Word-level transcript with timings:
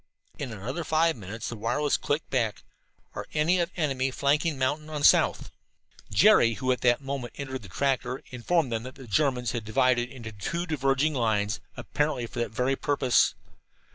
In 0.39 0.51
another 0.51 0.83
five 0.83 1.15
minutes 1.15 1.47
the 1.49 1.55
wireless 1.55 1.95
clicked 1.95 2.31
back: 2.31 2.63
"Are 3.13 3.27
any 3.35 3.59
of 3.59 3.69
enemy 3.77 4.09
flanking 4.09 4.57
mountain 4.57 4.89
on 4.89 5.03
south?" 5.03 5.51
Jerry, 6.11 6.55
who 6.55 6.71
at 6.71 6.81
that 6.81 7.01
moment 7.01 7.35
entered 7.37 7.61
the 7.61 7.69
tractor, 7.69 8.23
informed 8.31 8.71
them 8.71 8.81
that 8.81 8.95
the 8.95 9.05
Germans 9.05 9.51
had 9.51 9.63
divided 9.63 10.09
into 10.09 10.31
two 10.31 10.65
diverging 10.65 11.13
lines, 11.13 11.59
apparently 11.77 12.25
for 12.25 12.39
that 12.39 12.49
very 12.49 12.75
purpose. 12.75 13.35